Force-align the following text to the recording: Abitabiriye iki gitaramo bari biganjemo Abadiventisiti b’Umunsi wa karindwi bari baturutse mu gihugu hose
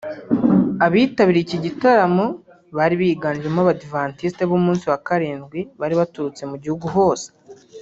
Abitabiriye 0.85 1.43
iki 1.45 1.57
gitaramo 1.65 2.25
bari 2.77 2.95
biganjemo 3.01 3.59
Abadiventisiti 3.61 4.41
b’Umunsi 4.49 4.83
wa 4.91 4.99
karindwi 5.07 5.59
bari 5.79 5.95
baturutse 6.01 6.41
mu 6.51 6.55
gihugu 6.63 6.87
hose 6.97 7.27